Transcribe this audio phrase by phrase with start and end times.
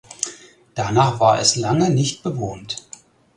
[0.73, 2.77] Danach war es lange nicht bewohnt.